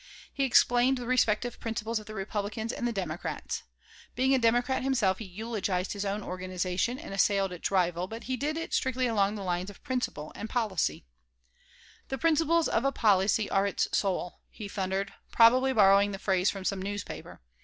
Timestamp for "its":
7.53-7.69, 13.67-13.95